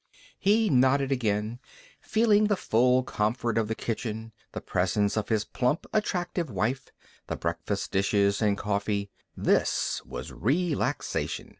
He 0.39 0.67
nodded 0.71 1.11
again, 1.11 1.59
feeling 2.01 2.47
the 2.47 2.55
full 2.55 3.03
comfort 3.03 3.55
of 3.55 3.67
the 3.67 3.75
kitchen, 3.75 4.31
the 4.51 4.59
presence 4.59 5.15
of 5.15 5.29
his 5.29 5.45
plump, 5.45 5.85
attractive 5.93 6.49
wife, 6.49 6.89
the 7.27 7.35
breakfast 7.35 7.91
dishes 7.91 8.41
and 8.41 8.57
coffee. 8.57 9.11
This 9.37 10.01
was 10.03 10.31
relaxation. 10.31 11.49